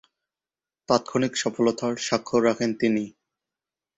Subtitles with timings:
[0.89, 3.03] তাৎক্ষণিক সফলতার স্বাক্ষর রাখেন তিনি।